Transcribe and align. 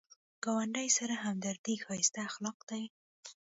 ګاونډي 0.43 0.87
سره 0.97 1.13
همدردي 1.23 1.75
ښایسته 1.83 2.19
اخلاق 2.29 2.57
دي 2.69 2.83